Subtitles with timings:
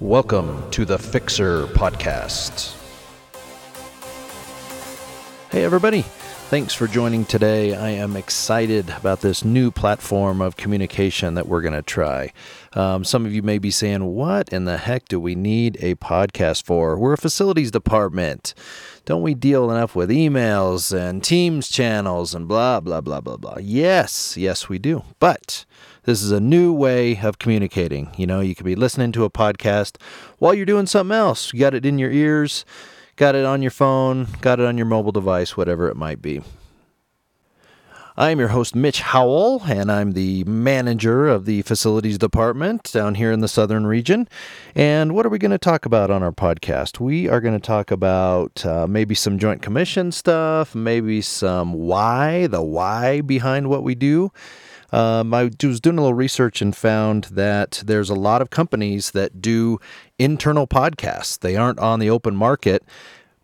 [0.00, 2.72] Welcome to the Fixer Podcast.
[5.50, 6.04] Hey, everybody.
[6.48, 7.74] Thanks for joining today.
[7.74, 12.32] I am excited about this new platform of communication that we're going to try.
[12.72, 15.96] Um, some of you may be saying, What in the heck do we need a
[15.96, 16.96] podcast for?
[16.96, 18.54] We're a facilities department.
[19.04, 23.58] Don't we deal enough with emails and Teams channels and blah, blah, blah, blah, blah?
[23.60, 25.04] Yes, yes, we do.
[25.18, 25.66] But
[26.04, 28.10] this is a new way of communicating.
[28.16, 29.96] You know, you could be listening to a podcast
[30.38, 31.52] while you're doing something else.
[31.52, 32.64] You got it in your ears,
[33.18, 36.40] got it on your phone, got it on your mobile device, whatever it might be.
[38.16, 43.30] I'm your host, Mitch Howell, and I'm the manager of the facilities department down here
[43.30, 44.28] in the southern region.
[44.74, 46.98] And what are we going to talk about on our podcast?
[47.00, 52.46] We are going to talk about uh, maybe some joint commission stuff, maybe some why,
[52.46, 54.32] the why behind what we do.
[54.90, 59.10] Um, I was doing a little research and found that there's a lot of companies
[59.10, 59.78] that do
[60.18, 61.38] internal podcasts.
[61.38, 62.82] They aren't on the open market,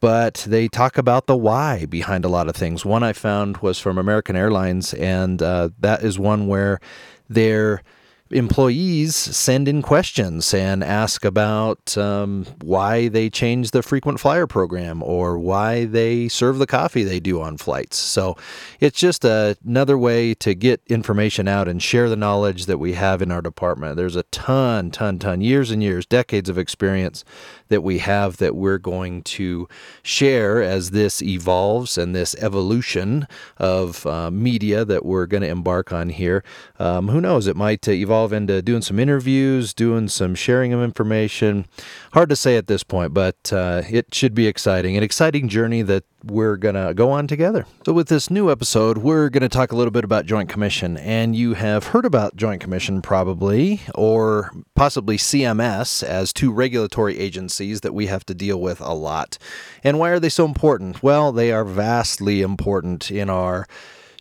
[0.00, 2.84] but they talk about the why behind a lot of things.
[2.84, 6.80] One I found was from American Airlines, and uh, that is one where
[7.28, 7.82] they're
[8.30, 15.02] employees send in questions and ask about um, why they change the frequent flyer program
[15.02, 17.96] or why they serve the coffee they do on flights.
[17.96, 18.36] So
[18.80, 22.94] it's just a, another way to get information out and share the knowledge that we
[22.94, 23.96] have in our department.
[23.96, 27.24] There's a ton, ton, ton, years and years, decades of experience
[27.68, 29.68] that we have that we're going to
[30.02, 33.26] share as this evolves and this evolution
[33.58, 36.42] of uh, media that we're going to embark on here.
[36.78, 37.46] Um, who knows?
[37.46, 41.66] It might evolve evolve into doing some interviews, doing some sharing of information.
[42.12, 44.96] Hard to say at this point, but uh, it should be exciting.
[44.96, 47.64] An exciting journey that we're going to go on together.
[47.86, 50.96] So, with this new episode, we're going to talk a little bit about Joint Commission.
[50.96, 57.82] And you have heard about Joint Commission probably, or possibly CMS, as two regulatory agencies
[57.82, 59.38] that we have to deal with a lot.
[59.84, 61.04] And why are they so important?
[61.04, 63.68] Well, they are vastly important in our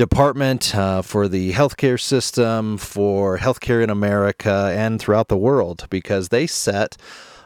[0.00, 6.30] department uh, for the healthcare system, for healthcare in America, and throughout the world because
[6.30, 6.96] they set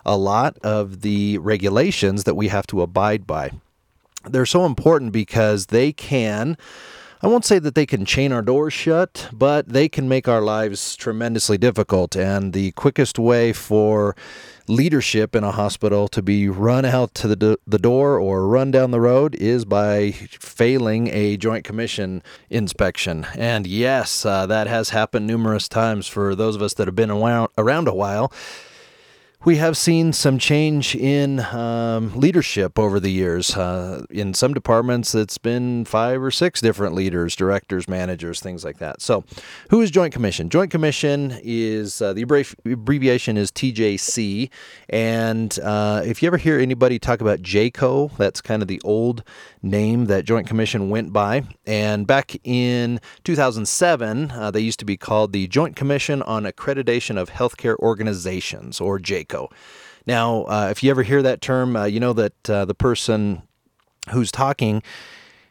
[0.06, 3.50] a lot of the regulations that we have to abide by.
[4.24, 6.56] They're so important because they can.
[7.22, 10.42] I won't say that they can chain our doors shut, but they can make our
[10.42, 12.16] lives tremendously difficult.
[12.16, 14.14] And the quickest way for
[14.66, 18.70] leadership in a hospital to be run out to the, do- the door or run
[18.70, 23.26] down the road is by failing a joint commission inspection.
[23.36, 27.10] And yes, uh, that has happened numerous times for those of us that have been
[27.10, 28.32] around, around a while
[29.44, 33.56] we have seen some change in um, leadership over the years.
[33.56, 38.78] Uh, in some departments, it's been five or six different leaders, directors, managers, things like
[38.78, 39.02] that.
[39.02, 39.24] So,
[39.70, 40.48] who is Joint Commission?
[40.48, 44.50] Joint Commission is uh, the abbreviation is TJC.
[44.88, 49.22] And uh, if you ever hear anybody talk about JCAHO, that's kind of the old
[49.64, 51.42] name that Joint Commission went by.
[51.66, 57.16] And back in 2007, uh, they used to be called the Joint Commission on Accreditation
[57.16, 59.50] of Healthcare Organizations, or JCAHO.
[60.06, 63.42] Now, uh, if you ever hear that term, uh, you know that uh, the person
[64.10, 64.82] who's talking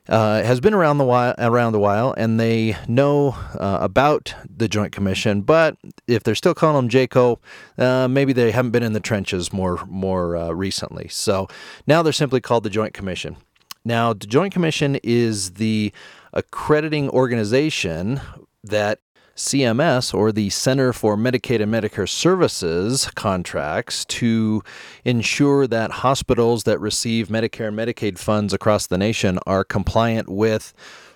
[0.09, 3.29] uh, has been around the while, around a while, and they know
[3.59, 5.41] uh, about the Joint Commission.
[5.41, 7.39] But if they're still calling them JCAHO,
[7.77, 11.07] uh, maybe they haven't been in the trenches more more uh, recently.
[11.07, 11.47] So
[11.87, 13.37] now they're simply called the Joint Commission.
[13.85, 15.91] Now, the Joint Commission is the
[16.31, 18.21] accrediting organization
[18.63, 18.99] that
[19.35, 24.63] CMS, or the Center for Medicaid and Medicare Services, contracts to
[25.03, 30.73] ensure that hospitals that receive Medicare and Medicaid funds across the nation are compliant with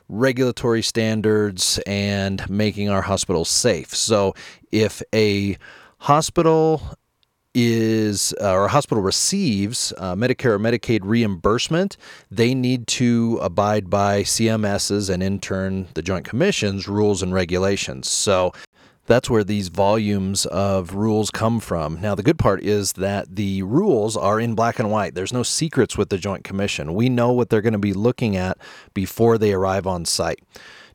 [0.10, 3.94] regulatory standards and making our hospitals safe.
[3.94, 4.34] So,
[4.72, 5.58] if a
[6.00, 6.82] hospital
[7.60, 11.98] is uh, or a hospital receives uh, Medicare or Medicaid reimbursement,
[12.30, 18.08] they need to abide by CMS's and in turn the Joint Commission's rules and regulations.
[18.08, 18.54] So
[19.08, 22.00] that's where these volumes of rules come from.
[22.00, 25.16] Now, the good part is that the rules are in black and white.
[25.16, 26.94] There's no secrets with the Joint Commission.
[26.94, 28.60] We know what they're going to be looking at
[28.94, 30.44] before they arrive on site.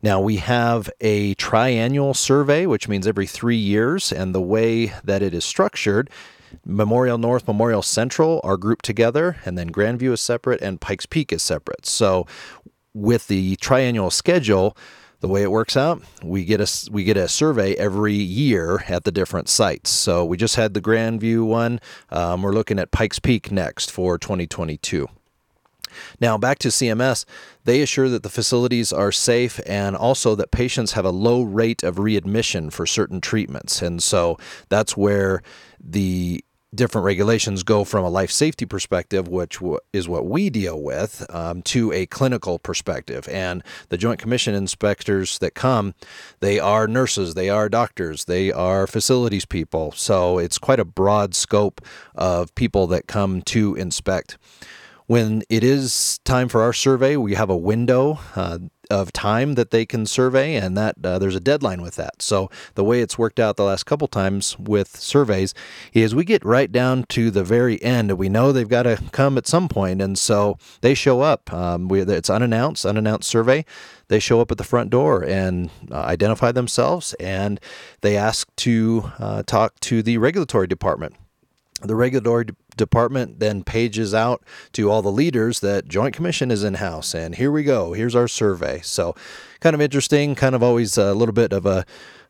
[0.01, 5.23] Now, we have a triennial survey, which means every three years, and the way that
[5.23, 6.09] it is structured
[6.65, 11.33] Memorial North, Memorial Central are grouped together, and then Grandview is separate and Pikes Peak
[11.33, 11.87] is separate.
[11.87, 12.27] So,
[12.95, 14.77] with the triennial schedule,
[15.21, 19.05] the way it works out, we get a we get a survey every year at
[19.05, 19.89] the different sites.
[19.89, 21.81] So we just had the Grandview one.
[22.11, 25.09] Um, we're looking at Pikes Peak next for 2022.
[26.21, 27.25] Now, back to CMS,
[27.65, 31.83] they assure that the facilities are safe and also that patients have a low rate
[31.83, 33.83] of readmission for certain treatments.
[33.83, 35.43] And so that's where
[35.81, 36.45] the
[36.75, 39.59] different regulations go from a life safety perspective, which
[39.93, 43.29] is what we deal with, um, to a clinical perspective.
[43.29, 45.95] And the Joint Commission inspectors that come,
[46.41, 49.93] they are nurses, they are doctors, they are facilities people.
[49.93, 51.81] So it's quite a broad scope
[52.15, 54.39] of people that come to inspect.
[55.07, 58.19] When it is time for our survey, we have a window.
[58.35, 58.59] Uh,
[58.93, 62.21] of time that they can survey, and that uh, there's a deadline with that.
[62.21, 65.55] So the way it's worked out the last couple times with surveys
[65.95, 69.03] is we get right down to the very end, and we know they've got to
[69.11, 71.53] come at some point, and so they show up.
[71.53, 73.65] Um, we, it's unannounced, unannounced survey.
[74.09, 77.59] They show up at the front door and uh, identify themselves, and
[78.03, 81.17] they ask to uh, talk to the regulatory department.
[81.83, 82.47] The regulatory
[82.77, 87.35] department then pages out to all the leaders that Joint Commission is in house, and
[87.35, 87.93] here we go.
[87.93, 88.81] Here's our survey.
[88.83, 89.15] So,
[89.61, 91.85] kind of interesting, kind of always a little bit of a,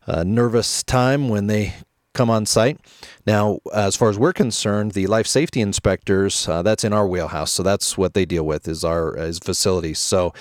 [0.07, 1.75] a nervous time when they
[2.15, 2.79] come on site.
[3.27, 7.53] Now, as far as we're concerned, the life safety inspectors uh, that's in our wheelhouse,
[7.53, 9.99] so that's what they deal with is our is facilities.
[9.99, 10.33] So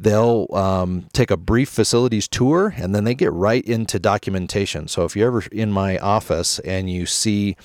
[0.00, 4.86] they'll um, take a brief facilities tour and then they get right into documentation.
[4.86, 7.56] So if you're ever in my office and you see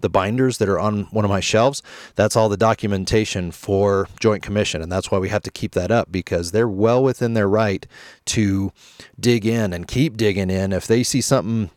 [0.00, 1.82] the binders that are on one of my shelves,
[2.14, 4.80] that's all the documentation for Joint Commission.
[4.80, 7.86] And that's why we have to keep that up because they're well within their right
[8.26, 8.72] to
[9.20, 10.72] dig in and keep digging in.
[10.72, 11.70] If they see something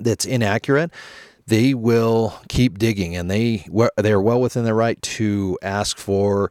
[0.00, 0.90] that's inaccurate,
[1.46, 3.66] they will keep digging and they
[3.96, 6.50] they are well within their right to ask for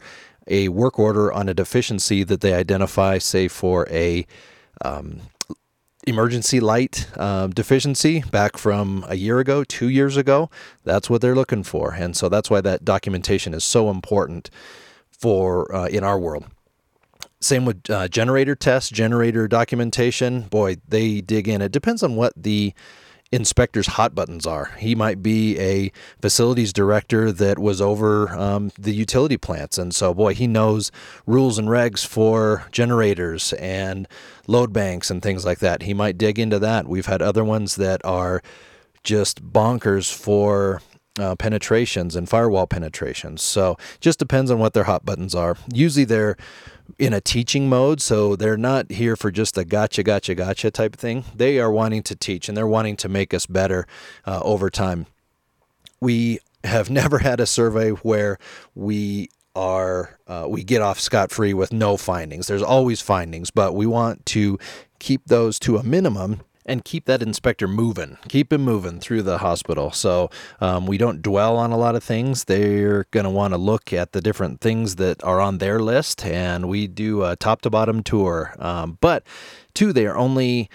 [0.51, 4.27] a work order on a deficiency that they identify, say for a
[4.83, 5.21] um,
[6.05, 10.49] emergency light um, deficiency back from a year ago, two years ago.
[10.83, 14.49] That's what they're looking for, and so that's why that documentation is so important
[15.09, 16.45] for uh, in our world.
[17.39, 20.41] Same with uh, generator tests, generator documentation.
[20.41, 21.61] Boy, they dig in.
[21.61, 22.73] It depends on what the
[23.31, 24.73] inspector's hot buttons are.
[24.77, 25.91] He might be a
[26.21, 29.77] facilities director that was over um, the utility plants.
[29.77, 30.91] And so, boy, he knows
[31.25, 34.07] rules and regs for generators and
[34.47, 35.83] load banks and things like that.
[35.83, 36.87] He might dig into that.
[36.87, 38.41] We've had other ones that are
[39.03, 40.81] just bonkers for
[41.19, 43.41] uh, penetrations and firewall penetrations.
[43.41, 45.57] So just depends on what their hot buttons are.
[45.73, 46.37] Usually they're
[46.97, 48.01] in a teaching mode.
[48.01, 51.25] So they're not here for just a gotcha, gotcha, gotcha type thing.
[51.35, 53.87] They are wanting to teach and they're wanting to make us better
[54.25, 55.07] uh, over time.
[55.99, 58.37] We have never had a survey where
[58.75, 62.47] we are uh, we get off scot free with no findings.
[62.47, 64.57] There's always findings, but we want to
[64.99, 69.39] keep those to a minimum and keep that inspector moving, keep him moving through the
[69.39, 69.91] hospital.
[69.91, 70.29] So
[70.59, 72.45] um, we don't dwell on a lot of things.
[72.45, 76.25] They're going to want to look at the different things that are on their list,
[76.25, 78.53] and we do a top to bottom tour.
[78.59, 79.23] Um, but
[79.73, 80.69] two, they are only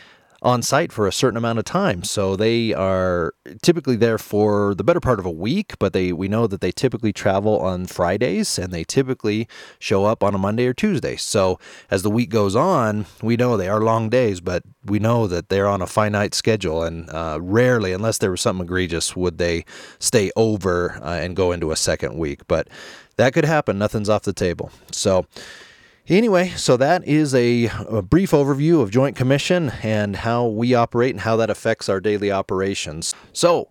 [0.46, 2.04] on site for a certain amount of time.
[2.04, 6.28] So they are typically there for the better part of a week, but they we
[6.28, 9.48] know that they typically travel on Fridays and they typically
[9.81, 11.16] show up on a Monday or Tuesday.
[11.16, 11.58] So
[11.90, 15.48] as the week goes on, we know they are long days, but we know that
[15.48, 19.64] they're on a finite schedule and uh, rarely, unless there was something egregious, would they
[19.99, 22.46] stay over uh, and go into a second week.
[22.46, 22.69] But
[23.16, 23.78] that could happen.
[23.78, 24.70] Nothing's off the table.
[24.92, 25.26] So
[26.08, 31.10] Anyway, so that is a, a, brief overview of Joint Commission and how we operate
[31.10, 33.12] and how that affects our daily operations.
[33.32, 33.70] So,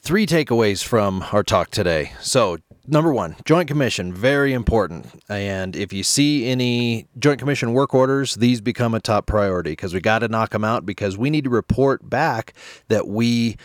[0.00, 2.10] three takeaways from our talk today.
[2.20, 2.58] So,
[2.88, 5.06] number one, Joint Commission, very important.
[5.28, 9.94] And if you see any Joint Commission work orders, these become a top priority because
[9.94, 12.52] we got to knock them out because we need to report back
[12.88, 13.56] that we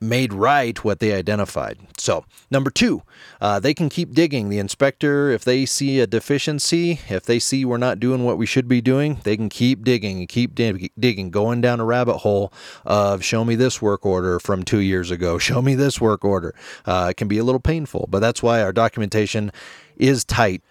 [0.00, 1.78] made right what they identified.
[1.96, 3.02] So, number two,
[3.40, 4.48] uh, they can keep digging.
[4.48, 8.46] The inspector, if they see a deficiency, if they see we're not doing what we
[8.46, 12.18] should be doing, they can keep digging and keep dig- digging, going down a rabbit
[12.18, 12.52] hole
[12.84, 16.54] of show me this work order from two years ago, show me this work order.
[16.86, 19.50] Uh, it can be a little painful, but that's why our documentation
[19.96, 20.62] is tight.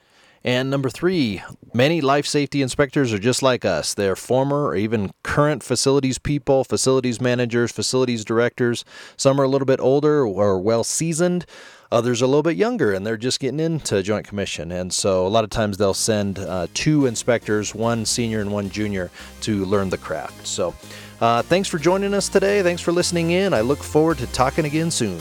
[0.47, 3.93] And number three, many life safety inspectors are just like us.
[3.93, 8.85] They're former or even current facilities people, facilities managers, facilities directors.
[9.17, 11.45] Some are a little bit older or well seasoned.
[11.91, 14.71] Others are a little bit younger and they're just getting into Joint Commission.
[14.71, 18.69] And so a lot of times they'll send uh, two inspectors, one senior and one
[18.69, 19.11] junior,
[19.41, 20.47] to learn the craft.
[20.47, 20.73] So
[21.19, 22.63] uh, thanks for joining us today.
[22.63, 23.53] Thanks for listening in.
[23.53, 25.19] I look forward to talking again soon.